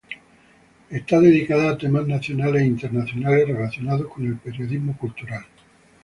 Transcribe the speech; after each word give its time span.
Está 0.89 1.19
dedicada 1.19 1.69
a 1.69 1.77
temas 1.77 2.07
nacionales 2.07 2.63
e 2.63 2.73
internacionales 2.73 3.47
relacionados 3.47 4.11
con 4.11 4.25
el 4.25 4.35
periodismo 4.35 4.97
cultural. 4.97 5.45